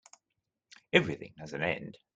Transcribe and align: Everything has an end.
Everything 0.91 1.35
has 1.37 1.53
an 1.53 1.61
end. 1.61 1.99